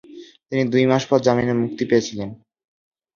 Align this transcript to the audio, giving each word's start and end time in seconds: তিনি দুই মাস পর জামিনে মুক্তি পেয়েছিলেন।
তিনি 0.47 0.63
দুই 0.73 0.83
মাস 0.91 1.03
পর 1.09 1.19
জামিনে 1.25 1.53
মুক্তি 1.61 1.83
পেয়েছিলেন। 1.89 2.29